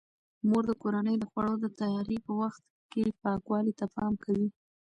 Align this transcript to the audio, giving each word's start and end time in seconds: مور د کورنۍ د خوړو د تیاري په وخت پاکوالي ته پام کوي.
مور 0.47 0.63
د 0.69 0.71
کورنۍ 0.81 1.15
د 1.19 1.23
خوړو 1.31 1.55
د 1.63 1.65
تیاري 1.79 2.17
په 2.25 2.31
وخت 2.41 2.61
پاکوالي 3.23 3.73
ته 3.79 3.85
پام 3.95 4.13
کوي. 4.23 4.47